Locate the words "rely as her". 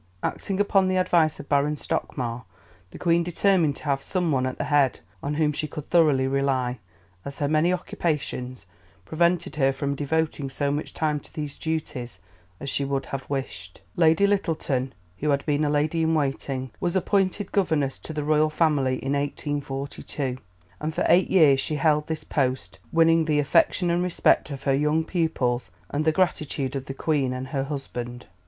6.27-7.47